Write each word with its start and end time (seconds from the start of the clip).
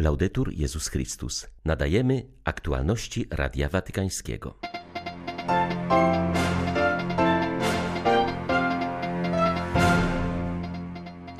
Laudetur 0.00 0.52
Jezus 0.52 0.88
Chrystus. 0.88 1.46
Nadajemy 1.64 2.26
aktualności 2.44 3.26
Radia 3.30 3.68
Watykańskiego. 3.68 4.54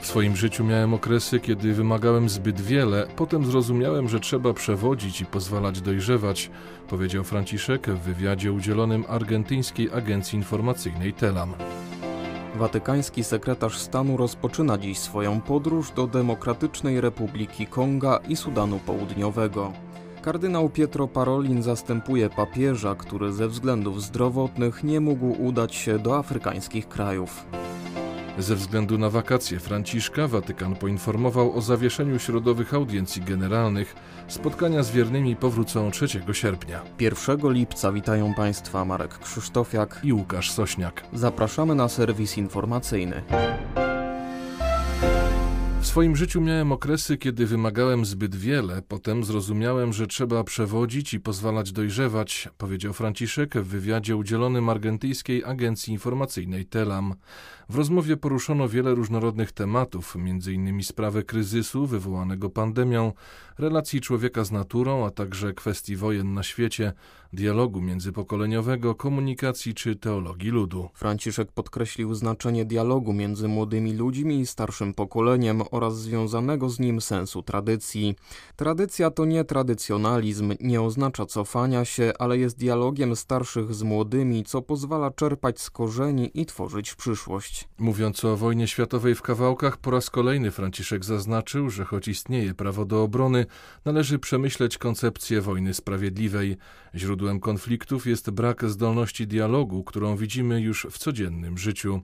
W 0.00 0.06
swoim 0.06 0.36
życiu 0.36 0.64
miałem 0.64 0.94
okresy, 0.94 1.40
kiedy 1.40 1.74
wymagałem 1.74 2.28
zbyt 2.28 2.60
wiele, 2.60 3.06
potem 3.16 3.44
zrozumiałem, 3.44 4.08
że 4.08 4.20
trzeba 4.20 4.54
przewodzić 4.54 5.20
i 5.20 5.26
pozwalać 5.26 5.80
dojrzewać, 5.80 6.50
powiedział 6.88 7.24
Franciszek 7.24 7.90
w 7.90 7.98
wywiadzie 7.98 8.52
udzielonym 8.52 9.04
argentyńskiej 9.08 9.90
agencji 9.92 10.36
informacyjnej 10.38 11.12
Telam. 11.12 11.54
Watykański 12.60 13.24
sekretarz 13.24 13.78
stanu 13.78 14.16
rozpoczyna 14.16 14.78
dziś 14.78 14.98
swoją 14.98 15.40
podróż 15.40 15.92
do 15.92 16.06
Demokratycznej 16.06 17.00
Republiki 17.00 17.66
Konga 17.66 18.18
i 18.28 18.36
Sudanu 18.36 18.78
Południowego. 18.78 19.72
Kardynał 20.22 20.68
Pietro 20.68 21.08
Parolin 21.08 21.62
zastępuje 21.62 22.30
papieża, 22.30 22.94
który 22.94 23.32
ze 23.32 23.48
względów 23.48 24.02
zdrowotnych 24.02 24.84
nie 24.84 25.00
mógł 25.00 25.26
udać 25.26 25.74
się 25.74 25.98
do 25.98 26.18
afrykańskich 26.18 26.88
krajów. 26.88 27.46
Ze 28.38 28.54
względu 28.56 28.98
na 28.98 29.10
wakacje 29.10 29.60
Franciszka 29.60 30.28
Watykan 30.28 30.76
poinformował 30.76 31.56
o 31.56 31.60
zawieszeniu 31.60 32.18
środowych 32.18 32.74
audiencji 32.74 33.22
generalnych. 33.22 33.94
Spotkania 34.28 34.82
z 34.82 34.90
wiernymi 34.90 35.36
powrócą 35.36 35.90
3 35.90 36.06
sierpnia. 36.32 36.82
1 37.00 37.52
lipca 37.52 37.92
witają 37.92 38.34
Państwa 38.34 38.84
Marek 38.84 39.18
Krzysztofiak 39.18 40.00
i 40.04 40.12
Łukasz 40.12 40.50
Sośniak. 40.50 41.02
Zapraszamy 41.12 41.74
na 41.74 41.88
serwis 41.88 42.38
informacyjny. 42.38 43.22
Swoim 45.90 46.16
życiu 46.16 46.40
miałem 46.40 46.72
okresy, 46.72 47.18
kiedy 47.18 47.46
wymagałem 47.46 48.04
zbyt 48.04 48.36
wiele, 48.36 48.82
potem 48.88 49.24
zrozumiałem, 49.24 49.92
że 49.92 50.06
trzeba 50.06 50.44
przewodzić 50.44 51.14
i 51.14 51.20
pozwalać 51.20 51.72
dojrzewać, 51.72 52.48
powiedział 52.58 52.92
Franciszek 52.92 53.54
w 53.54 53.66
wywiadzie 53.66 54.16
udzielonym 54.16 54.68
argentyńskiej 54.68 55.44
agencji 55.44 55.92
informacyjnej 55.92 56.66
Telam. 56.66 57.14
W 57.68 57.76
rozmowie 57.76 58.16
poruszono 58.16 58.68
wiele 58.68 58.94
różnorodnych 58.94 59.52
tematów, 59.52 60.16
m.in. 60.16 60.82
sprawę 60.82 61.22
kryzysu 61.22 61.86
wywołanego 61.86 62.50
pandemią, 62.50 63.12
relacji 63.58 64.00
człowieka 64.00 64.44
z 64.44 64.52
naturą, 64.52 65.06
a 65.06 65.10
także 65.10 65.52
kwestii 65.52 65.96
wojen 65.96 66.34
na 66.34 66.42
świecie, 66.42 66.92
dialogu 67.32 67.80
międzypokoleniowego, 67.80 68.94
komunikacji 68.94 69.74
czy 69.74 69.96
teologii 69.96 70.50
ludu. 70.50 70.88
Franciszek 70.94 71.52
podkreślił 71.52 72.14
znaczenie 72.14 72.64
dialogu 72.64 73.12
między 73.12 73.48
młodymi 73.48 73.92
ludźmi 73.92 74.40
i 74.40 74.46
starszym 74.46 74.94
pokoleniem 74.94 75.62
oraz 75.80 75.98
związanego 75.98 76.68
z 76.70 76.80
nim 76.80 77.00
sensu 77.00 77.42
tradycji. 77.42 78.14
Tradycja 78.56 79.10
to 79.10 79.24
nie 79.24 79.44
tradycjonalizm, 79.44 80.54
nie 80.60 80.82
oznacza 80.82 81.26
cofania 81.26 81.84
się, 81.84 82.12
ale 82.18 82.38
jest 82.38 82.58
dialogiem 82.58 83.16
starszych 83.16 83.74
z 83.74 83.82
młodymi, 83.82 84.44
co 84.44 84.62
pozwala 84.62 85.10
czerpać 85.10 85.60
z 85.60 85.70
korzeni 85.70 86.30
i 86.34 86.46
tworzyć 86.46 86.94
przyszłość. 86.94 87.68
Mówiąc 87.78 88.24
o 88.24 88.36
wojnie 88.36 88.66
światowej 88.66 89.14
w 89.14 89.22
kawałkach, 89.22 89.76
po 89.76 89.90
raz 89.90 90.10
kolejny 90.10 90.50
Franciszek 90.50 91.04
zaznaczył, 91.04 91.70
że 91.70 91.84
choć 91.84 92.08
istnieje 92.08 92.54
prawo 92.54 92.84
do 92.84 93.02
obrony, 93.02 93.46
należy 93.84 94.18
przemyśleć 94.18 94.78
koncepcję 94.78 95.40
wojny 95.40 95.74
sprawiedliwej. 95.74 96.56
Źródłem 96.94 97.40
konfliktów 97.40 98.06
jest 98.06 98.30
brak 98.30 98.70
zdolności 98.70 99.26
dialogu, 99.26 99.84
którą 99.84 100.16
widzimy 100.16 100.60
już 100.60 100.86
w 100.90 100.98
codziennym 100.98 101.58
życiu. 101.58 102.00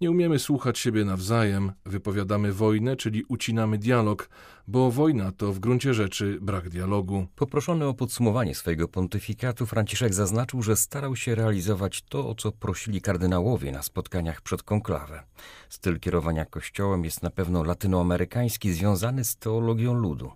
Nie 0.00 0.10
umiemy 0.10 0.38
słuchać 0.38 0.78
siebie 0.78 1.04
nawzajem, 1.04 1.72
wypowiadamy 1.86 2.52
wojnę, 2.52 2.96
czyli 2.96 3.17
ucinamy 3.28 3.78
dialog, 3.78 4.28
bo 4.68 4.90
wojna 4.90 5.32
to 5.32 5.52
w 5.52 5.58
gruncie 5.58 5.94
rzeczy 5.94 6.38
brak 6.40 6.68
dialogu. 6.68 7.26
Poproszony 7.36 7.86
o 7.86 7.94
podsumowanie 7.94 8.54
swojego 8.54 8.88
pontyfikatu, 8.88 9.66
Franciszek 9.66 10.14
zaznaczył, 10.14 10.62
że 10.62 10.76
starał 10.76 11.16
się 11.16 11.34
realizować 11.34 12.02
to, 12.02 12.28
o 12.28 12.34
co 12.34 12.52
prosili 12.52 13.00
kardynałowie 13.00 13.72
na 13.72 13.82
spotkaniach 13.82 14.40
przed 14.40 14.62
konklawę. 14.62 15.22
Styl 15.68 16.00
kierowania 16.00 16.44
kościołem 16.44 17.04
jest 17.04 17.22
na 17.22 17.30
pewno 17.30 17.64
latynoamerykański, 17.64 18.72
związany 18.72 19.24
z 19.24 19.36
teologią 19.36 19.94
ludu. 19.94 20.32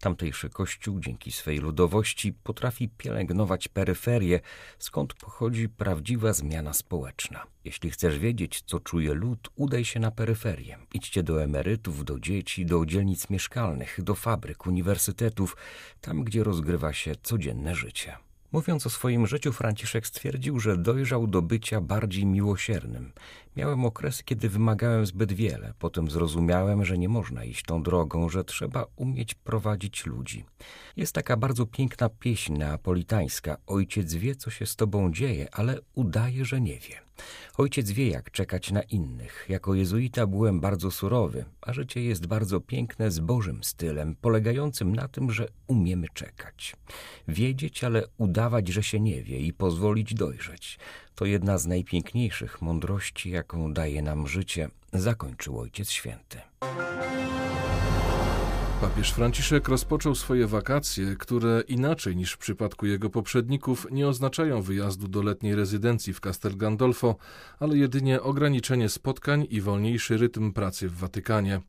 Tamtejszy 0.00 0.50
kościół, 0.50 1.00
dzięki 1.00 1.32
swej 1.32 1.58
ludowości, 1.58 2.32
potrafi 2.32 2.88
pielęgnować 2.88 3.68
peryferię, 3.68 4.40
skąd 4.78 5.14
pochodzi 5.14 5.68
prawdziwa 5.68 6.32
zmiana 6.32 6.72
społeczna. 6.72 7.53
Jeśli 7.64 7.90
chcesz 7.90 8.18
wiedzieć, 8.18 8.62
co 8.66 8.80
czuje 8.80 9.14
lud, 9.14 9.48
udaj 9.56 9.84
się 9.84 10.00
na 10.00 10.10
peryferię. 10.10 10.78
Idźcie 10.94 11.22
do 11.22 11.42
emerytów, 11.42 12.04
do 12.04 12.20
dzieci, 12.20 12.66
do 12.66 12.86
dzielnic 12.86 13.30
mieszkalnych, 13.30 14.02
do 14.02 14.14
fabryk, 14.14 14.66
uniwersytetów, 14.66 15.56
tam 16.00 16.24
gdzie 16.24 16.44
rozgrywa 16.44 16.92
się 16.92 17.12
codzienne 17.22 17.74
życie. 17.74 18.16
Mówiąc 18.54 18.86
o 18.86 18.90
swoim 18.90 19.26
życiu, 19.26 19.52
Franciszek 19.52 20.06
stwierdził, 20.06 20.60
że 20.60 20.76
dojrzał 20.76 21.26
do 21.26 21.42
bycia 21.42 21.80
bardziej 21.80 22.26
miłosiernym. 22.26 23.12
Miałem 23.56 23.84
okresy, 23.84 24.24
kiedy 24.24 24.48
wymagałem 24.48 25.06
zbyt 25.06 25.32
wiele. 25.32 25.74
Potem 25.78 26.10
zrozumiałem, 26.10 26.84
że 26.84 26.98
nie 26.98 27.08
można 27.08 27.44
iść 27.44 27.64
tą 27.64 27.82
drogą, 27.82 28.28
że 28.28 28.44
trzeba 28.44 28.86
umieć 28.96 29.34
prowadzić 29.34 30.06
ludzi. 30.06 30.44
Jest 30.96 31.14
taka 31.14 31.36
bardzo 31.36 31.66
piękna 31.66 32.08
pieśń 32.08 32.52
neapolitańska. 32.52 33.56
Ojciec 33.66 34.14
wie, 34.14 34.36
co 34.36 34.50
się 34.50 34.66
z 34.66 34.76
tobą 34.76 35.12
dzieje, 35.12 35.48
ale 35.52 35.78
udaje, 35.94 36.44
że 36.44 36.60
nie 36.60 36.78
wie. 36.78 37.03
Ojciec 37.56 37.90
wie, 37.90 38.08
jak 38.08 38.30
czekać 38.30 38.70
na 38.70 38.82
innych. 38.82 39.46
Jako 39.48 39.74
jezuita 39.74 40.26
byłem 40.26 40.60
bardzo 40.60 40.90
surowy, 40.90 41.44
a 41.60 41.72
życie 41.72 42.02
jest 42.02 42.26
bardzo 42.26 42.60
piękne 42.60 43.10
z 43.10 43.20
Bożym 43.20 43.64
stylem, 43.64 44.16
polegającym 44.20 44.94
na 44.94 45.08
tym, 45.08 45.30
że 45.30 45.48
umiemy 45.66 46.06
czekać. 46.14 46.76
Wiedzieć, 47.28 47.84
ale 47.84 48.02
udawać, 48.18 48.68
że 48.68 48.82
się 48.82 49.00
nie 49.00 49.22
wie 49.22 49.38
i 49.38 49.52
pozwolić 49.52 50.14
dojrzeć. 50.14 50.78
To 51.14 51.24
jedna 51.24 51.58
z 51.58 51.66
najpiękniejszych 51.66 52.62
mądrości, 52.62 53.30
jaką 53.30 53.72
daje 53.72 54.02
nam 54.02 54.28
życie, 54.28 54.68
zakończył 54.92 55.58
Ojciec 55.58 55.90
Święty. 55.90 56.38
Papież 58.80 59.12
Franciszek 59.12 59.68
rozpoczął 59.68 60.14
swoje 60.14 60.46
wakacje, 60.46 61.16
które 61.16 61.62
inaczej 61.68 62.16
niż 62.16 62.32
w 62.32 62.38
przypadku 62.38 62.86
jego 62.86 63.10
poprzedników 63.10 63.86
nie 63.90 64.08
oznaczają 64.08 64.62
wyjazdu 64.62 65.08
do 65.08 65.22
letniej 65.22 65.54
rezydencji 65.54 66.12
w 66.12 66.20
Castel 66.20 66.56
Gandolfo, 66.56 67.16
ale 67.60 67.76
jedynie 67.76 68.22
ograniczenie 68.22 68.88
spotkań 68.88 69.46
i 69.50 69.60
wolniejszy 69.60 70.16
rytm 70.16 70.52
pracy 70.52 70.88
w 70.88 70.96
Watykanie. 70.96 71.60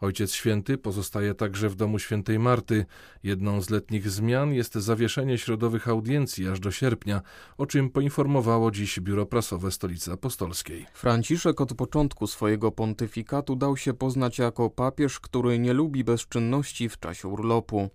Ojciec 0.00 0.32
Święty 0.32 0.78
pozostaje 0.78 1.34
także 1.34 1.68
w 1.68 1.74
domu 1.74 1.98
świętej 1.98 2.38
Marty. 2.38 2.86
Jedną 3.22 3.62
z 3.62 3.70
letnich 3.70 4.10
zmian 4.10 4.54
jest 4.54 4.74
zawieszenie 4.74 5.38
środowych 5.38 5.88
audiencji 5.88 6.48
aż 6.48 6.60
do 6.60 6.70
sierpnia, 6.70 7.22
o 7.58 7.66
czym 7.66 7.90
poinformowało 7.90 8.70
dziś 8.70 9.00
biuro 9.00 9.26
prasowe 9.26 9.70
Stolicy 9.70 10.12
Apostolskiej. 10.12 10.86
Franciszek 10.92 11.60
od 11.60 11.74
początku 11.74 12.26
swojego 12.26 12.72
pontyfikatu 12.72 13.56
dał 13.56 13.76
się 13.76 13.94
poznać 13.94 14.38
jako 14.38 14.70
papież, 14.70 15.20
który 15.20 15.58
nie 15.58 15.72
lubi 15.72 16.04
bezczynności 16.04 16.88
w 16.88 16.98
czasie 16.98 17.28
urlopu. 17.28 17.90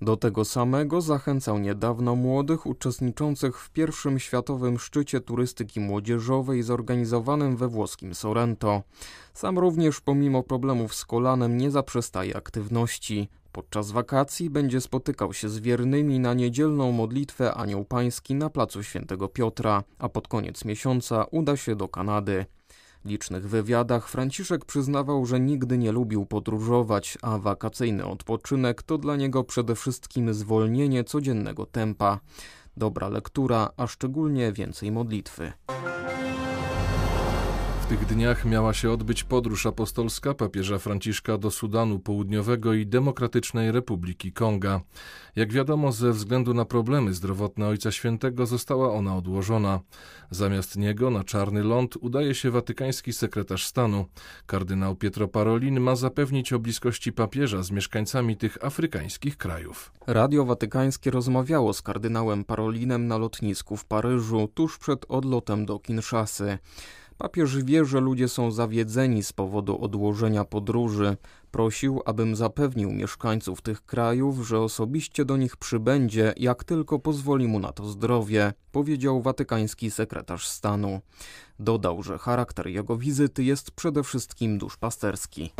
Do 0.00 0.16
tego 0.16 0.44
samego 0.44 1.00
zachęcał 1.00 1.58
niedawno 1.58 2.16
młodych 2.16 2.66
uczestniczących 2.66 3.58
w 3.58 3.70
pierwszym 3.70 4.18
światowym 4.18 4.78
szczycie 4.78 5.20
turystyki 5.20 5.80
młodzieżowej 5.80 6.62
zorganizowanym 6.62 7.56
we 7.56 7.68
włoskim 7.68 8.14
Sorrento. 8.14 8.82
Sam 9.34 9.58
również 9.58 10.00
pomimo 10.00 10.42
problemów 10.42 10.94
z 10.94 11.04
kolanem 11.04 11.58
nie 11.58 11.70
zaprzestaje 11.70 12.36
aktywności. 12.36 13.28
Podczas 13.52 13.90
wakacji 13.90 14.50
będzie 14.50 14.80
spotykał 14.80 15.32
się 15.32 15.48
z 15.48 15.58
wiernymi 15.58 16.20
na 16.20 16.34
niedzielną 16.34 16.92
modlitwę 16.92 17.54
Anioł 17.54 17.84
Pański 17.84 18.34
na 18.34 18.50
placu 18.50 18.82
Świętego 18.82 19.28
Piotra, 19.28 19.84
a 19.98 20.08
pod 20.08 20.28
koniec 20.28 20.64
miesiąca 20.64 21.24
uda 21.30 21.56
się 21.56 21.76
do 21.76 21.88
Kanady. 21.88 22.46
Licznych 23.06 23.48
wywiadach 23.48 24.08
Franciszek 24.08 24.64
przyznawał, 24.64 25.26
że 25.26 25.40
nigdy 25.40 25.78
nie 25.78 25.92
lubił 25.92 26.26
podróżować, 26.26 27.18
a 27.22 27.38
wakacyjny 27.38 28.06
odpoczynek 28.06 28.82
to 28.82 28.98
dla 28.98 29.16
niego 29.16 29.44
przede 29.44 29.74
wszystkim 29.74 30.34
zwolnienie 30.34 31.04
codziennego 31.04 31.66
tempa. 31.66 32.20
Dobra 32.76 33.08
lektura, 33.08 33.70
a 33.76 33.86
szczególnie 33.86 34.52
więcej 34.52 34.92
modlitwy. 34.92 35.52
W 37.86 37.88
tych 37.88 38.06
dniach 38.06 38.44
miała 38.44 38.74
się 38.74 38.90
odbyć 38.90 39.24
podróż 39.24 39.66
apostolska 39.66 40.34
papieża 40.34 40.78
Franciszka 40.78 41.38
do 41.38 41.50
Sudanu 41.50 41.98
Południowego 41.98 42.74
i 42.74 42.86
Demokratycznej 42.86 43.72
Republiki 43.72 44.32
Konga. 44.32 44.80
Jak 45.36 45.52
wiadomo, 45.52 45.92
ze 45.92 46.12
względu 46.12 46.54
na 46.54 46.64
problemy 46.64 47.14
zdrowotne 47.14 47.66
Ojca 47.66 47.92
Świętego 47.92 48.46
została 48.46 48.92
ona 48.92 49.16
odłożona. 49.16 49.80
Zamiast 50.30 50.76
niego 50.76 51.10
na 51.10 51.24
Czarny 51.24 51.62
Ląd 51.62 51.96
udaje 52.00 52.34
się 52.34 52.50
watykański 52.50 53.12
sekretarz 53.12 53.66
stanu. 53.66 54.06
Kardynał 54.46 54.96
Pietro 54.96 55.28
Parolin 55.28 55.80
ma 55.80 55.96
zapewnić 55.96 56.52
o 56.52 56.58
bliskości 56.58 57.12
papieża 57.12 57.62
z 57.62 57.70
mieszkańcami 57.70 58.36
tych 58.36 58.64
afrykańskich 58.64 59.36
krajów. 59.36 59.92
Radio 60.06 60.44
Watykańskie 60.44 61.10
rozmawiało 61.10 61.72
z 61.72 61.82
kardynałem 61.82 62.44
Parolinem 62.44 63.06
na 63.06 63.18
lotnisku 63.18 63.76
w 63.76 63.84
Paryżu 63.84 64.48
tuż 64.54 64.78
przed 64.78 65.06
odlotem 65.08 65.66
do 65.66 65.78
Kinszasy. 65.78 66.58
Papież 67.18 67.64
wie, 67.64 67.84
że 67.84 68.00
ludzie 68.00 68.28
są 68.28 68.50
zawiedzeni 68.50 69.22
z 69.22 69.32
powodu 69.32 69.84
odłożenia 69.84 70.44
podróży. 70.44 71.16
Prosił, 71.50 72.02
abym 72.04 72.36
zapewnił 72.36 72.92
mieszkańców 72.92 73.62
tych 73.62 73.84
krajów, 73.86 74.46
że 74.48 74.60
osobiście 74.60 75.24
do 75.24 75.36
nich 75.36 75.56
przybędzie, 75.56 76.34
jak 76.36 76.64
tylko 76.64 76.98
pozwoli 76.98 77.48
mu 77.48 77.58
na 77.58 77.72
to 77.72 77.84
zdrowie, 77.84 78.52
powiedział 78.72 79.22
watykański 79.22 79.90
sekretarz 79.90 80.46
stanu. 80.46 81.00
Dodał, 81.58 82.02
że 82.02 82.18
charakter 82.18 82.66
jego 82.66 82.96
wizyty 82.96 83.44
jest 83.44 83.70
przede 83.70 84.02
wszystkim 84.02 84.58
duszpasterski. 84.58 85.52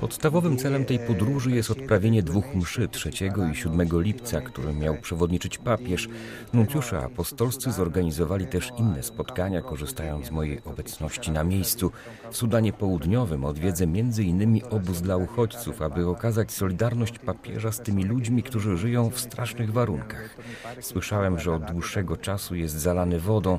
Podstawowym 0.00 0.56
celem 0.56 0.84
tej 0.84 0.98
podróży 0.98 1.50
jest 1.50 1.70
odprawienie 1.70 2.22
dwóch 2.22 2.54
mszy 2.54 2.88
3 2.88 3.10
i 3.52 3.56
7 3.56 3.88
lipca, 3.92 4.40
którym 4.40 4.78
miał 4.78 4.96
przewodniczyć 4.96 5.58
papież. 5.58 6.08
Nuncjusze 6.52 6.98
apostolscy 6.98 7.72
zorganizowali 7.72 8.46
też 8.46 8.72
inne 8.78 9.02
spotkania, 9.02 9.62
korzystając 9.62 10.26
z 10.26 10.30
mojej 10.30 10.64
obecności 10.64 11.30
na 11.30 11.44
miejscu. 11.44 11.92
W 12.30 12.36
Sudanie 12.36 12.72
Południowym 12.72 13.44
odwiedzę 13.44 13.84
m.in. 13.84 14.60
obóz 14.70 15.00
dla 15.00 15.16
uchodźców, 15.16 15.82
aby 15.82 16.08
okazać 16.08 16.52
solidarność 16.52 17.18
papieża 17.18 17.72
z 17.72 17.80
tymi 17.80 18.04
ludźmi, 18.04 18.42
którzy 18.42 18.76
żyją 18.76 19.10
w 19.10 19.20
strasznych 19.20 19.72
warunkach. 19.72 20.36
Słyszałem, 20.80 21.38
że 21.38 21.54
od 21.54 21.64
dłuższego 21.64 22.16
czasu 22.16 22.54
jest 22.54 22.74
zalany 22.74 23.18
wodą, 23.18 23.58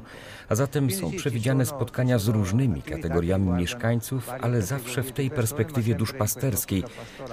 a 0.50 0.56
zatem 0.56 0.92
są 0.92 1.12
przewidziane 1.12 1.65
spotkania 1.65 2.19
z 2.19 2.27
różnymi 2.27 2.81
kategoriami 2.81 3.50
mieszkańców, 3.50 4.30
ale 4.42 4.62
zawsze 4.62 5.04
w 5.04 5.12
tej 5.12 5.30
perspektywie 5.30 5.95
duszpasterskiej, 5.95 6.83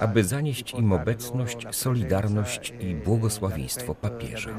aby 0.00 0.24
zanieść 0.24 0.74
im 0.74 0.92
obecność, 0.92 1.66
solidarność 1.70 2.72
i 2.80 2.94
błogosławieństwo 2.94 3.94
papieża. 3.94 4.50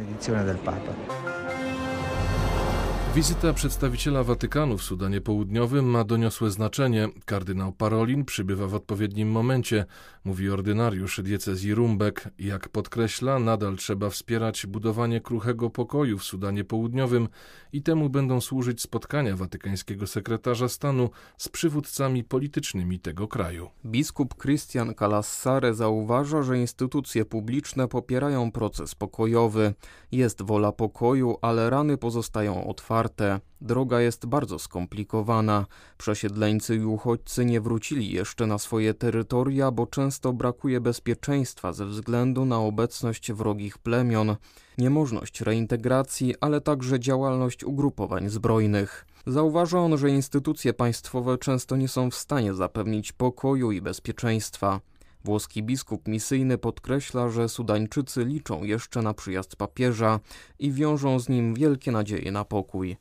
Wizyta 3.16 3.54
przedstawiciela 3.54 4.24
Watykanu 4.24 4.78
w 4.78 4.84
Sudanie 4.84 5.22
Południowym 5.22 5.86
ma 5.86 6.04
doniosłe 6.04 6.52
znaczenie. 6.52 7.10
Kardynał 7.26 7.72
Parolin 7.72 8.26
przybywa 8.26 8.68
w 8.68 8.76
odpowiednim 8.76 9.32
momencie, 9.32 9.86
mówi 10.24 10.50
ordynariusz 10.50 11.22
diecezji 11.24 11.74
Rumbek. 11.76 12.30
Jak 12.40 12.70
podkreśla, 12.70 13.40
nadal 13.40 13.76
trzeba 13.76 14.10
wspierać 14.10 14.66
budowanie 14.66 15.22
kruchego 15.22 15.70
pokoju 15.70 16.18
w 16.18 16.24
Sudanie 16.24 16.64
Południowym 16.64 17.28
i 17.74 17.82
temu 17.82 18.10
będą 18.10 18.42
służyć 18.42 18.82
spotkania 18.82 19.36
watykańskiego 19.36 20.08
sekretarza 20.08 20.70
stanu 20.70 21.10
z 21.38 21.50
przywódcami 21.50 22.24
politycznymi 22.24 23.00
tego 23.00 23.28
kraju. 23.28 23.70
Biskup 23.86 24.42
Christian 24.42 24.94
Calassare 24.96 25.74
zauważa, 25.74 26.44
że 26.44 26.60
instytucje 26.60 27.26
publiczne 27.26 27.88
popierają 27.88 28.52
proces 28.52 28.96
pokojowy. 28.96 29.74
Jest 30.12 30.42
wola 30.42 30.72
pokoju, 30.72 31.38
ale 31.42 31.70
rany 31.70 31.98
pozostają 31.98 32.68
otwarte 32.68 33.01
otwarte. 33.02 33.40
Droga 33.62 34.02
jest 34.02 34.26
bardzo 34.26 34.60
skomplikowana. 34.60 35.66
Przesiedleńcy 35.98 36.76
i 36.76 36.86
uchodźcy 36.86 37.46
nie 37.46 37.62
wrócili 37.62 38.12
jeszcze 38.12 38.48
na 38.48 38.58
swoje 38.58 38.94
terytoria, 38.94 39.72
bo 39.72 39.88
często 39.88 40.34
brakuje 40.34 40.82
bezpieczeństwa 40.82 41.74
ze 41.74 41.86
względu 41.86 42.46
na 42.46 42.60
obecność 42.60 43.32
wrogich 43.32 43.78
plemion, 43.78 44.36
niemożność 44.78 45.42
reintegracji, 45.42 46.36
ale 46.42 46.62
także 46.62 47.00
działalność 47.00 47.64
ugrupowań 47.64 48.30
zbrojnych. 48.30 49.06
Zauważa 49.28 49.80
on, 49.80 49.98
że 49.98 50.10
instytucje 50.10 50.74
państwowe 50.74 51.38
często 51.38 51.76
nie 51.76 51.88
są 51.88 52.10
w 52.10 52.16
stanie 52.16 52.54
zapewnić 52.54 53.12
pokoju 53.12 53.72
i 53.72 53.82
bezpieczeństwa. 53.82 54.80
Włoski 55.24 55.64
biskup 55.64 56.08
misyjny 56.08 56.58
podkreśla, 56.58 57.30
że 57.30 57.50
Sudańczycy 57.50 58.26
liczą 58.26 58.64
jeszcze 58.64 59.02
na 59.02 59.14
przyjazd 59.14 59.56
papieża 59.56 60.20
i 60.60 60.72
wiążą 60.72 61.20
z 61.20 61.30
nim 61.30 61.54
wielkie 61.54 61.92
nadzieje 61.92 62.32
na 62.32 62.46
pokój. 62.46 62.98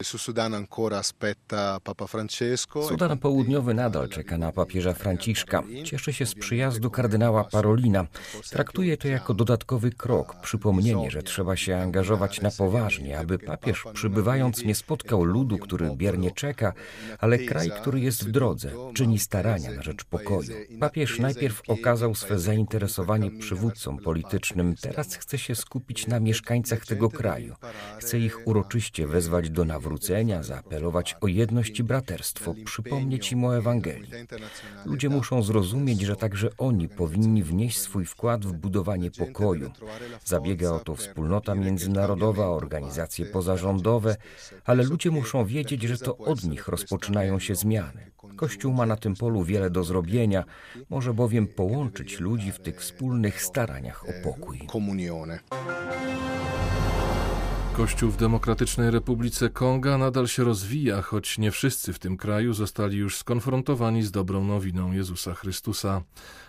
Sudan 2.88 3.18
Południowy 3.18 3.74
nadal 3.74 4.08
czeka 4.08 4.38
na 4.38 4.52
papieża 4.52 4.94
Franciszka. 4.94 5.62
Cieszy 5.84 6.12
się 6.12 6.26
z 6.26 6.34
przyjazdu 6.34 6.90
kardynała 6.90 7.44
Parolina. 7.44 8.06
Traktuje 8.50 8.96
to 8.96 9.08
jako 9.08 9.34
dodatkowy 9.34 9.90
krok, 9.90 10.36
przypomnienie, 10.42 11.10
że 11.10 11.22
trzeba 11.22 11.56
się 11.56 11.76
angażować 11.76 12.40
na 12.40 12.50
poważnie, 12.50 13.18
aby 13.18 13.38
papież 13.38 13.84
przybywając 13.92 14.64
nie 14.64 14.74
spotkał 14.74 15.24
ludu, 15.24 15.58
który 15.58 15.90
biernie 15.96 16.30
czeka, 16.30 16.72
ale 17.18 17.38
kraj, 17.38 17.70
który 17.80 18.00
jest 18.00 18.28
w 18.28 18.30
drodze, 18.30 18.72
czyni 18.94 19.18
starania 19.18 19.70
na 19.70 19.82
rzecz 19.82 20.04
pokoju. 20.04 20.52
Papież 20.80 21.18
najpierw 21.18 21.62
okazał 21.68 22.09
okazał 22.10 22.14
swe 22.14 22.38
zainteresowanie 22.38 23.30
przywódcom 23.30 23.98
politycznym, 23.98 24.74
teraz 24.80 25.14
chce 25.14 25.38
się 25.38 25.54
skupić 25.54 26.06
na 26.06 26.20
mieszkańcach 26.20 26.86
tego 26.86 27.10
kraju. 27.10 27.54
Chce 27.98 28.18
ich 28.18 28.46
uroczyście 28.46 29.06
wezwać 29.06 29.50
do 29.50 29.64
nawrócenia, 29.64 30.42
zaapelować 30.42 31.16
o 31.20 31.26
jedność 31.26 31.80
i 31.80 31.84
braterstwo, 31.84 32.54
przypomnieć 32.64 33.32
im 33.32 33.44
o 33.44 33.56
Ewangelii. 33.56 34.10
Ludzie 34.84 35.08
muszą 35.08 35.42
zrozumieć, 35.42 36.00
że 36.00 36.16
także 36.16 36.48
oni 36.58 36.88
powinni 36.88 37.42
wnieść 37.42 37.78
swój 37.78 38.04
wkład 38.04 38.46
w 38.46 38.52
budowanie 38.52 39.10
pokoju. 39.10 39.70
Zabiega 40.24 40.70
o 40.70 40.78
to 40.78 40.94
wspólnota 40.94 41.54
międzynarodowa, 41.54 42.46
organizacje 42.46 43.26
pozarządowe, 43.26 44.16
ale 44.64 44.82
ludzie 44.82 45.10
muszą 45.10 45.44
wiedzieć, 45.44 45.82
że 45.82 45.98
to 45.98 46.16
od 46.16 46.44
nich 46.44 46.68
rozpoczynają 46.68 47.38
się 47.38 47.54
zmiany. 47.54 48.10
Kościół 48.36 48.72
ma 48.72 48.86
na 48.86 48.96
tym 48.96 49.14
polu 49.14 49.44
wiele 49.44 49.70
do 49.70 49.84
zrobienia, 49.84 50.44
może 50.90 51.14
bowiem 51.14 51.46
połączyć 51.46 51.99
ludzi 52.20 52.52
w 52.52 52.58
tych 52.58 52.80
wspólnych 52.80 53.42
staraniach 53.42 54.04
o 54.04 54.12
pokój. 54.24 54.58
Kościół 57.76 58.10
w 58.10 58.16
Demokratycznej 58.16 58.90
Republice 58.90 59.50
Konga 59.50 59.98
nadal 59.98 60.28
się 60.28 60.44
rozwija, 60.44 61.02
choć 61.02 61.38
nie 61.38 61.50
wszyscy 61.50 61.92
w 61.92 61.98
tym 61.98 62.16
kraju 62.16 62.52
zostali 62.52 62.96
już 62.96 63.16
skonfrontowani 63.16 64.02
z 64.02 64.10
dobrą 64.10 64.44
nowiną 64.44 64.92
Jezusa 64.92 65.34
Chrystusa. 65.34 66.02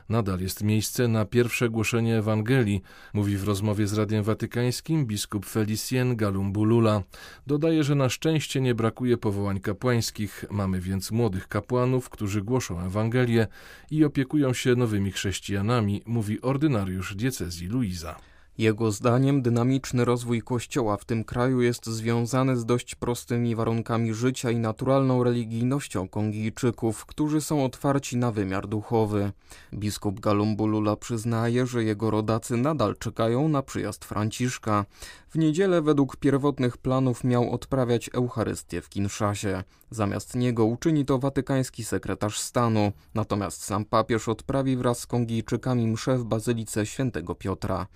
Nadal 0.09 0.39
jest 0.39 0.63
miejsce 0.63 1.07
na 1.07 1.25
pierwsze 1.25 1.69
głoszenie 1.69 2.17
Ewangelii, 2.17 2.81
mówi 3.13 3.37
w 3.37 3.43
rozmowie 3.43 3.87
z 3.87 3.93
Radiem 3.93 4.23
Watykańskim 4.23 5.05
biskup 5.05 5.45
Felicien 5.45 6.15
Galumbulula. 6.15 7.03
Dodaje, 7.47 7.83
że 7.83 7.95
na 7.95 8.09
szczęście 8.09 8.61
nie 8.61 8.75
brakuje 8.75 9.17
powołań 9.17 9.59
kapłańskich, 9.59 10.45
mamy 10.49 10.79
więc 10.79 11.11
młodych 11.11 11.47
kapłanów, 11.47 12.09
którzy 12.09 12.41
głoszą 12.41 12.79
Ewangelię 12.79 13.47
i 13.91 14.05
opiekują 14.05 14.53
się 14.53 14.75
nowymi 14.75 15.11
chrześcijanami, 15.11 16.01
mówi 16.05 16.41
ordynariusz 16.41 17.15
diecezji 17.15 17.67
Luiza. 17.67 18.30
Jego 18.57 18.91
zdaniem 18.91 19.41
dynamiczny 19.41 20.05
rozwój 20.05 20.41
Kościoła 20.41 20.97
w 20.97 21.05
tym 21.05 21.23
kraju 21.23 21.61
jest 21.61 21.85
związany 21.85 22.57
z 22.57 22.65
dość 22.65 22.95
prostymi 22.95 23.55
warunkami 23.55 24.13
życia 24.13 24.51
i 24.51 24.55
naturalną 24.55 25.23
religijnością 25.23 26.07
Kongijczyków, 26.07 27.05
którzy 27.05 27.41
są 27.41 27.65
otwarci 27.65 28.17
na 28.17 28.31
wymiar 28.31 28.67
duchowy. 28.67 29.31
Biskup 29.73 30.19
Galumbulula 30.19 30.95
przyznaje, 30.95 31.65
że 31.65 31.83
jego 31.83 32.11
rodacy 32.11 32.57
nadal 32.57 32.95
czekają 32.97 33.47
na 33.47 33.61
przyjazd 33.61 34.05
Franciszka. 34.05 34.85
W 35.31 35.37
niedzielę 35.37 35.81
według 35.81 36.17
pierwotnych 36.17 36.77
planów 36.77 37.23
miał 37.23 37.51
odprawiać 37.51 38.09
Eucharystię 38.13 38.81
w 38.81 38.89
Kinszasie. 38.89 39.63
Zamiast 39.89 40.35
niego 40.35 40.65
uczyni 40.65 41.05
to 41.05 41.19
watykański 41.19 41.83
sekretarz 41.83 42.39
stanu, 42.39 42.91
natomiast 43.13 43.63
sam 43.63 43.85
papież 43.85 44.27
odprawi 44.29 44.77
wraz 44.77 44.99
z 44.99 45.07
Kongijczykami 45.07 45.87
mszę 45.87 46.17
w 46.17 46.23
Bazylice 46.23 46.85
Świętego 46.85 47.35
Piotra. 47.35 47.87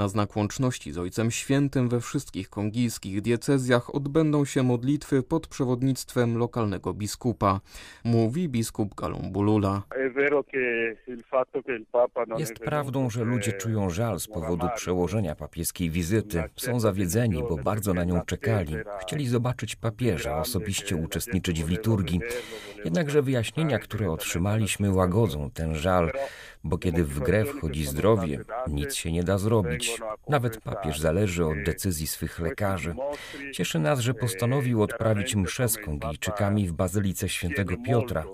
Na 0.00 0.08
znak 0.08 0.36
łączności 0.36 0.92
z 0.92 0.98
Ojcem 0.98 1.30
Świętym 1.30 1.88
we 1.88 2.00
wszystkich 2.00 2.50
kongijskich 2.50 3.20
diecezjach 3.20 3.94
odbędą 3.94 4.44
się 4.44 4.62
modlitwy 4.62 5.22
pod 5.22 5.46
przewodnictwem 5.46 6.38
lokalnego 6.38 6.94
biskupa, 6.94 7.60
mówi 8.04 8.48
biskup 8.48 8.94
Galumbulula. 8.94 9.82
Jest 12.38 12.58
prawdą, 12.58 13.10
że 13.10 13.24
ludzie 13.24 13.52
czują 13.52 13.90
żal 13.90 14.20
z 14.20 14.26
powodu 14.26 14.66
przełożenia 14.76 15.34
papieskiej 15.34 15.90
wizyty. 15.90 16.44
Są 16.56 16.80
zawiedzeni, 16.80 17.42
bo 17.48 17.56
bardzo 17.56 17.94
na 17.94 18.04
nią 18.04 18.22
czekali. 18.26 18.76
Chcieli 19.00 19.28
zobaczyć 19.28 19.76
papieża, 19.76 20.38
osobiście 20.38 20.96
uczestniczyć 20.96 21.64
w 21.64 21.68
liturgii. 21.68 22.20
Jednakże 22.84 23.22
wyjaśnienia, 23.22 23.78
które 23.78 24.10
otrzymaliśmy, 24.10 24.92
łagodzą 24.92 25.50
ten 25.50 25.74
żal 25.74 26.12
bo 26.64 26.78
kiedy 26.78 27.04
w 27.04 27.20
grę 27.20 27.44
wchodzi 27.44 27.84
zdrowie, 27.84 28.38
nic 28.68 28.94
się 28.94 29.12
nie 29.12 29.24
da 29.24 29.38
zrobić. 29.38 30.00
Nawet 30.28 30.60
papież 30.60 31.00
zależy 31.00 31.46
od 31.46 31.62
decyzji 31.62 32.06
swych 32.06 32.40
lekarzy. 32.40 32.94
Cieszy 33.52 33.78
nas, 33.78 34.00
że 34.00 34.14
postanowił 34.14 34.82
odprawić 34.82 35.36
mszę 35.36 35.68
z 35.68 35.78
Kongijczykami 35.78 36.68
w 36.68 36.72
Bazylice 36.72 37.28
Świętego 37.28 37.74
Piotra. 37.86 38.24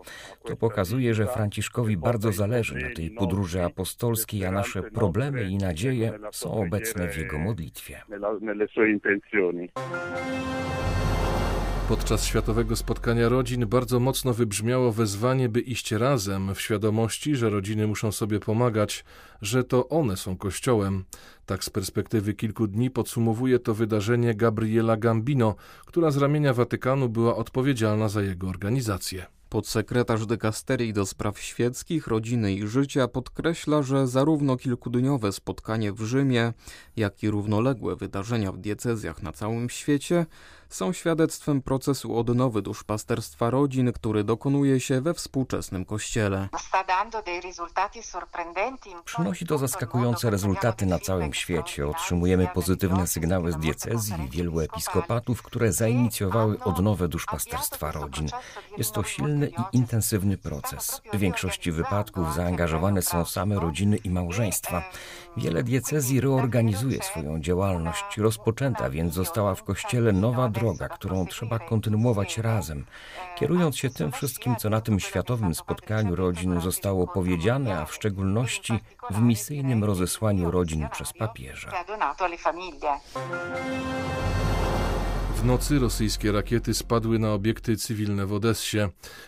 To 0.44 0.56
pokazuje, 0.56 1.14
że 1.14 1.26
Franciszkowi 1.26 1.96
bardzo 1.96 2.32
zależy 2.32 2.74
na 2.74 2.94
tej 2.94 3.10
podróży 3.10 3.62
apostolskiej, 3.62 4.44
a 4.44 4.50
nasze 4.50 4.82
problemy 4.82 5.44
i 5.44 5.56
nadzieje 5.56 6.18
są 6.32 6.52
obecne 6.52 7.08
w 7.08 7.18
jego 7.18 7.38
modlitwie. 7.38 8.02
Podczas 11.88 12.24
Światowego 12.24 12.76
Spotkania 12.76 13.28
Rodzin 13.28 13.66
bardzo 13.66 14.00
mocno 14.00 14.34
wybrzmiało 14.34 14.92
wezwanie, 14.92 15.48
by 15.48 15.60
iść 15.60 15.92
razem 15.92 16.54
w 16.54 16.60
świadomości, 16.60 17.36
że 17.36 17.50
rodziny 17.50 17.86
muszą 17.86 18.12
sobie 18.12 18.40
pomagać, 18.40 19.04
że 19.42 19.64
to 19.64 19.88
one 19.88 20.16
są 20.16 20.36
Kościołem. 20.36 21.04
Tak 21.46 21.64
z 21.64 21.70
perspektywy 21.70 22.34
kilku 22.34 22.66
dni 22.66 22.90
podsumowuje 22.90 23.58
to 23.58 23.74
wydarzenie 23.74 24.34
Gabriela 24.34 24.96
Gambino, 24.96 25.54
która 25.86 26.10
z 26.10 26.16
ramienia 26.16 26.54
Watykanu 26.54 27.08
była 27.08 27.36
odpowiedzialna 27.36 28.08
za 28.08 28.22
jego 28.22 28.48
organizację. 28.48 29.35
Podsekretarz 29.48 30.26
dykasterii 30.26 30.92
do 30.92 31.06
spraw 31.06 31.40
świeckich, 31.40 32.06
rodziny 32.06 32.52
i 32.52 32.66
życia 32.66 33.08
podkreśla, 33.08 33.82
że 33.82 34.06
zarówno 34.06 34.56
kilkudniowe 34.56 35.32
spotkanie 35.32 35.92
w 35.92 36.00
Rzymie, 36.00 36.52
jak 36.96 37.22
i 37.22 37.30
równoległe 37.30 37.96
wydarzenia 37.96 38.52
w 38.52 38.58
diecezjach 38.58 39.22
na 39.22 39.32
całym 39.32 39.70
świecie 39.70 40.26
są 40.68 40.92
świadectwem 40.92 41.62
procesu 41.62 42.18
odnowy 42.18 42.62
duszpasterstwa 42.62 43.50
rodzin, 43.50 43.92
który 43.92 44.24
dokonuje 44.24 44.80
się 44.80 45.00
we 45.00 45.14
współczesnym 45.14 45.84
kościele. 45.84 46.48
Przynosi 49.04 49.46
to 49.46 49.58
zaskakujące 49.58 50.30
rezultaty 50.30 50.86
na 50.86 50.98
całym 50.98 51.34
świecie. 51.34 51.86
Otrzymujemy 51.86 52.48
pozytywne 52.54 53.06
sygnały 53.06 53.52
z 53.52 53.56
diecezji 53.56 54.14
i 54.24 54.28
wielu 54.28 54.60
episkopatów, 54.60 55.42
które 55.42 55.72
zainicjowały 55.72 56.58
odnowę 56.64 57.08
duszpasterstwa 57.08 57.92
rodzin. 57.92 58.28
Jest 58.78 58.92
to 58.92 59.02
i 59.44 59.76
intensywny 59.76 60.38
proces. 60.38 61.02
W 61.12 61.18
większości 61.18 61.72
wypadków 61.72 62.34
zaangażowane 62.34 63.02
są 63.02 63.24
same 63.24 63.54
rodziny 63.54 63.96
i 63.96 64.10
małżeństwa. 64.10 64.82
Wiele 65.36 65.62
diecezji 65.62 66.20
reorganizuje 66.20 67.02
swoją 67.02 67.40
działalność. 67.40 68.18
Rozpoczęta 68.18 68.90
więc 68.90 69.14
została 69.14 69.54
w 69.54 69.62
kościele 69.62 70.12
nowa 70.12 70.48
droga, 70.48 70.88
którą 70.88 71.26
trzeba 71.26 71.58
kontynuować 71.58 72.38
razem, 72.38 72.84
kierując 73.36 73.76
się 73.76 73.90
tym 73.90 74.12
wszystkim, 74.12 74.56
co 74.56 74.70
na 74.70 74.80
tym 74.80 75.00
światowym 75.00 75.54
spotkaniu 75.54 76.16
rodzin 76.16 76.60
zostało 76.60 77.06
powiedziane, 77.06 77.78
a 77.78 77.86
w 77.86 77.94
szczególności 77.94 78.80
w 79.10 79.20
misyjnym 79.22 79.84
rozesłaniu 79.84 80.50
rodzin 80.50 80.88
przez 80.92 81.12
papieża. 81.12 81.70
W 85.36 85.44
nocy 85.44 85.78
rosyjskie 85.78 86.32
rakiety 86.32 86.74
spadły 86.74 87.18
na 87.18 87.32
obiekty 87.32 87.76
cywilne 87.76 88.26
w 88.26 88.32
Odessie. 88.32 88.78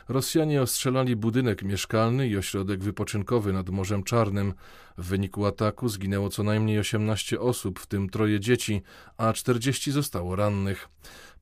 Rosjanie 0.09 0.63
ostrzelali 0.63 1.17
budynek 1.17 1.63
mieszkalny 1.63 2.29
i 2.29 2.37
ośrodek 2.37 2.83
wypoczynkowy 2.83 3.53
nad 3.53 3.69
Morzem 3.69 4.03
Czarnym. 4.03 4.55
W 4.99 5.07
wyniku 5.07 5.47
ataku 5.47 5.89
zginęło 5.89 6.31
co 6.31 6.43
najmniej 6.43 6.79
18 6.79 7.41
osób, 7.41 7.81
w 7.81 7.87
tym 7.87 8.09
troje 8.09 8.41
dzieci, 8.41 8.83
a 9.17 9.33
40 9.33 9.93
zostało 9.93 10.37
rannych. 10.37 10.89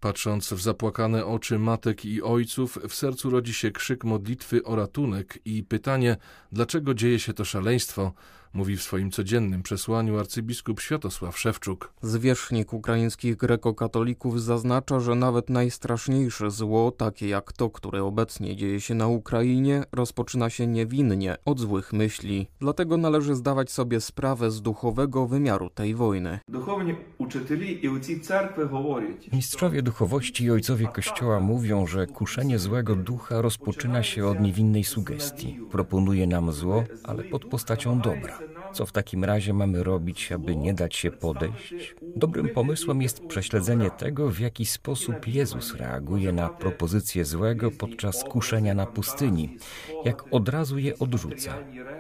Patrząc 0.01 0.53
w 0.53 0.63
zapłakane 0.63 1.27
oczy 1.27 1.59
matek 1.59 2.05
i 2.05 2.23
ojców, 2.23 2.79
w 2.89 2.95
sercu 2.95 3.31
rodzi 3.31 3.55
się 3.55 3.71
krzyk 3.71 4.05
modlitwy 4.05 4.65
o 4.65 4.77
ratunek 4.77 5.39
i 5.45 5.65
pytanie, 5.65 6.17
dlaczego 6.53 6.95
dzieje 6.95 7.19
się 7.19 7.33
to 7.33 7.45
szaleństwo, 7.45 8.13
mówi 8.57 8.77
w 8.77 8.83
swoim 8.83 9.11
codziennym 9.11 9.63
przesłaniu 9.63 10.19
arcybiskup 10.19 10.81
Światosław 10.81 11.39
Szewczuk. 11.39 11.93
Zwierzchnik 12.03 12.73
ukraińskich 12.73 13.37
grekokatolików 13.37 14.43
zaznacza, 14.43 15.01
że 15.01 15.15
nawet 15.15 15.51
najstraszniejsze 15.51 16.51
zło, 16.51 16.91
takie 16.91 17.29
jak 17.29 17.53
to, 17.53 17.71
które 17.71 18.05
obecnie 18.05 18.57
dzieje 18.57 18.81
się 18.81 18.95
na 18.95 19.07
Ukrainie, 19.07 19.85
rozpoczyna 19.93 20.51
się 20.51 20.67
niewinnie, 20.67 21.37
od 21.45 21.61
złych 21.61 21.93
myśli. 21.93 22.47
Dlatego 22.61 22.97
należy 22.97 23.35
zdawać 23.35 23.71
sobie 23.71 24.01
sprawę 24.01 24.51
z 24.51 24.63
duchowego 24.63 25.27
wymiaru 25.27 25.71
tej 25.71 25.95
wojny. 25.95 26.39
Mistrzowie 29.33 29.83
duchowości 29.83 30.45
i 30.45 30.51
ojcowie 30.51 30.89
Kościoła 30.89 31.41
mówią, 31.41 31.87
że 31.87 32.07
kuszenie 32.07 32.59
złego 32.59 32.97
ducha 32.97 33.41
rozpoczyna 33.43 34.03
się 34.03 34.27
od 34.27 34.41
niewinnej 34.41 34.85
sugestii. 34.85 35.59
Proponuje 35.71 36.27
nam 36.27 36.53
zło, 36.53 36.85
ale 37.05 37.25
pod 37.25 37.45
postacią 37.45 38.01
dobra. 38.01 38.46
and 38.47 38.56
Co 38.73 38.87
w 38.87 38.93
takim 38.93 39.25
razie 39.25 39.53
mamy 39.53 39.85
robić, 39.85 40.33
aby 40.33 40.57
nie 40.57 40.75
dać 40.75 40.97
się 40.97 41.11
podejść? 41.11 41.95
Dobrym 42.17 42.49
pomysłem 42.49 43.03
jest 43.03 43.27
prześledzenie 43.27 43.91
tego, 43.91 44.31
w 44.31 44.39
jaki 44.39 44.67
sposób 44.67 45.29
Jezus 45.29 45.75
reaguje 45.75 46.33
na 46.33 46.49
propozycje 46.49 47.25
złego 47.25 47.71
podczas 47.71 48.25
kuszenia 48.25 48.75
na 48.75 48.87
pustyni, 48.87 49.57
jak 50.05 50.35
od 50.35 50.49
razu 50.49 50.79
je 50.79 50.99
odrzuca. 50.99 51.55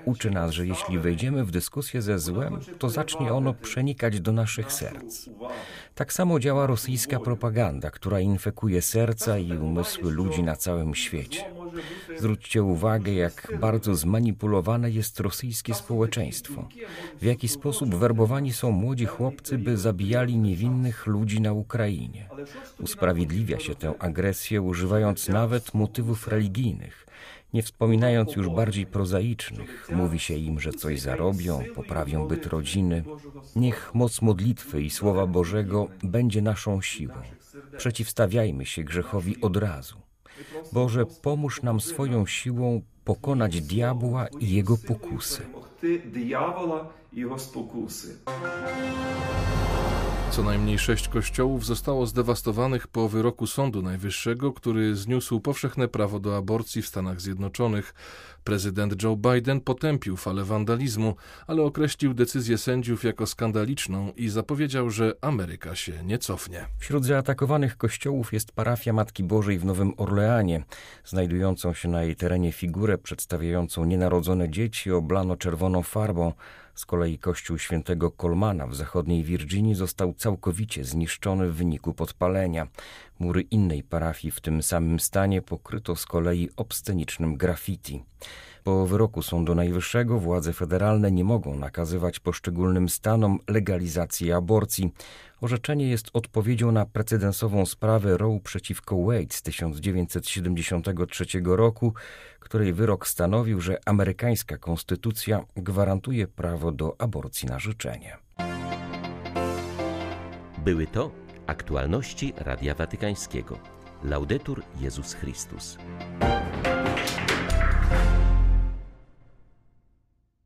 Uczy 0.04 0.30
nas, 0.30 0.50
że 0.50 0.66
jeśli 0.66 0.98
wejdziemy 0.98 1.44
w 1.44 1.50
dyskusję 1.50 2.02
ze 2.02 2.18
złem, 2.18 2.58
to 2.78 2.90
zacznie 2.90 3.32
ono 3.32 3.54
przenikać 3.54 4.20
do 4.20 4.32
naszych 4.32 4.72
serc. 4.72 5.28
Tak 5.94 6.12
samo 6.12 6.40
działa 6.40 6.66
rosyjska 6.66 7.20
propaganda, 7.20 7.90
która 7.90 8.20
infekuje 8.20 8.82
serca 8.82 9.38
i 9.38 9.52
umysły 9.58 10.10
ludzi 10.12 10.42
na 10.42 10.56
całym 10.56 10.94
świecie. 10.94 11.44
Zwróćcie 12.18 12.62
uwagę, 12.62 13.12
jak 13.12 13.52
bardzo 13.60 13.94
zmanipulowane 13.94 14.90
jest 14.90 15.20
rosyjskie 15.20 15.74
społeczeństwo. 15.74 16.65
W 17.20 17.24
jaki 17.24 17.48
sposób 17.48 17.94
werbowani 17.94 18.52
są 18.52 18.70
młodzi 18.70 19.06
chłopcy, 19.06 19.58
by 19.58 19.76
zabijali 19.76 20.36
niewinnych 20.38 21.06
ludzi 21.06 21.40
na 21.40 21.52
Ukrainie. 21.52 22.28
Usprawiedliwia 22.80 23.60
się 23.60 23.74
tę 23.74 23.94
agresję, 23.98 24.62
używając 24.62 25.28
nawet 25.28 25.74
motywów 25.74 26.28
religijnych. 26.28 27.06
Nie 27.52 27.62
wspominając 27.62 28.36
już 28.36 28.48
bardziej 28.48 28.86
prozaicznych, 28.86 29.88
mówi 29.92 30.18
się 30.18 30.34
im, 30.34 30.60
że 30.60 30.72
coś 30.72 31.00
zarobią, 31.00 31.62
poprawią 31.74 32.28
byt 32.28 32.46
rodziny. 32.46 33.04
Niech 33.56 33.94
moc 33.94 34.22
modlitwy 34.22 34.82
i 34.82 34.90
Słowa 34.90 35.26
Bożego 35.26 35.88
będzie 36.02 36.42
naszą 36.42 36.82
siłą. 36.82 37.14
Przeciwstawiajmy 37.76 38.66
się 38.66 38.84
grzechowi 38.84 39.40
od 39.40 39.56
razu. 39.56 39.96
Boże, 40.72 41.04
pomóż 41.22 41.62
nam 41.62 41.80
swoją 41.80 42.26
siłą 42.26 42.82
pokonać 43.06 43.60
diabła 43.60 44.26
i 44.40 44.54
jego 44.54 44.76
pokusy. 44.76 45.42
Co 50.30 50.42
najmniej 50.42 50.78
sześć 50.78 51.08
kościołów 51.08 51.66
zostało 51.66 52.06
zdewastowanych 52.06 52.86
po 52.86 53.08
wyroku 53.08 53.46
Sądu 53.46 53.82
Najwyższego, 53.82 54.52
który 54.52 54.96
zniósł 54.96 55.40
powszechne 55.40 55.88
prawo 55.88 56.20
do 56.20 56.36
aborcji 56.36 56.82
w 56.82 56.86
Stanach 56.86 57.20
Zjednoczonych. 57.20 57.94
Prezydent 58.44 59.02
Joe 59.02 59.16
Biden 59.16 59.60
potępił 59.60 60.16
falę 60.16 60.44
wandalizmu, 60.44 61.14
ale 61.46 61.62
określił 61.62 62.14
decyzję 62.14 62.58
sędziów 62.58 63.04
jako 63.04 63.26
skandaliczną 63.26 64.12
i 64.16 64.28
zapowiedział, 64.28 64.90
że 64.90 65.14
Ameryka 65.20 65.74
się 65.74 66.04
nie 66.04 66.18
cofnie. 66.18 66.66
Wśród 66.78 67.04
zaatakowanych 67.04 67.76
kościołów 67.76 68.32
jest 68.32 68.52
parafia 68.52 68.92
Matki 68.92 69.24
Bożej 69.24 69.58
w 69.58 69.64
Nowym 69.64 69.92
Orleanie. 69.96 70.62
Znajdującą 71.04 71.74
się 71.74 71.88
na 71.88 72.02
jej 72.02 72.16
terenie 72.16 72.52
figurę 72.52 72.98
przedstawiającą 72.98 73.84
nienarodzone 73.84 74.50
dzieci 74.50 74.92
oblano 74.92 75.36
czerwoną 75.36 75.82
farbą. 75.82 76.32
Z 76.76 76.86
kolei 76.86 77.18
kościół 77.18 77.58
świętego 77.58 78.10
Kolmana 78.10 78.66
w 78.66 78.74
zachodniej 78.74 79.24
Virginii 79.24 79.74
został 79.74 80.14
całkowicie 80.14 80.84
zniszczony 80.84 81.48
w 81.48 81.54
wyniku 81.54 81.94
podpalenia. 81.94 82.68
Mury 83.18 83.40
innej 83.40 83.82
parafii 83.82 84.32
w 84.32 84.40
tym 84.40 84.62
samym 84.62 85.00
stanie 85.00 85.42
pokryto 85.42 85.96
z 85.96 86.06
kolei 86.06 86.50
obscenicznym 86.56 87.36
graffiti. 87.36 88.04
Po 88.66 88.86
wyroku 88.86 89.22
Sądu 89.22 89.54
Najwyższego 89.54 90.18
władze 90.18 90.52
federalne 90.52 91.10
nie 91.10 91.24
mogą 91.24 91.56
nakazywać 91.56 92.20
poszczególnym 92.20 92.88
stanom 92.88 93.38
legalizacji 93.48 94.32
aborcji. 94.32 94.92
Orzeczenie 95.40 95.88
jest 95.88 96.10
odpowiedzią 96.12 96.72
na 96.72 96.86
precedensową 96.86 97.66
sprawę 97.66 98.16
Roe 98.16 98.40
przeciwko 98.44 99.04
Wade 99.04 99.26
z 99.30 99.42
1973 99.42 101.24
roku, 101.44 101.94
której 102.40 102.72
wyrok 102.72 103.08
stanowił, 103.08 103.60
że 103.60 103.78
amerykańska 103.84 104.58
konstytucja 104.58 105.44
gwarantuje 105.56 106.26
prawo 106.26 106.72
do 106.72 107.00
aborcji 107.00 107.48
na 107.48 107.58
życzenie. 107.58 108.16
Były 110.64 110.86
to 110.86 111.10
aktualności 111.46 112.32
Radia 112.36 112.74
Watykańskiego. 112.74 113.58
Laudetur 114.04 114.62
Jezus 114.80 115.14
Chrystus. 115.14 115.78